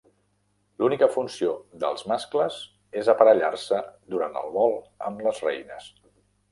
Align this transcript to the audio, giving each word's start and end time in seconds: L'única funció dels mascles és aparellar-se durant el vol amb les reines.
L'única 0.83 1.09
funció 1.15 1.51
dels 1.83 2.07
mascles 2.13 2.57
és 3.03 3.13
aparellar-se 3.15 3.85
durant 4.17 4.43
el 4.45 4.53
vol 4.61 4.79
amb 5.11 5.27
les 5.29 5.49
reines. 5.51 5.97